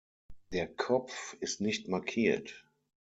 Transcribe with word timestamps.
Der 0.51 0.67
Kopf 0.67 1.35
ist 1.41 1.61
nicht 1.61 1.87
markiert. 1.87 2.65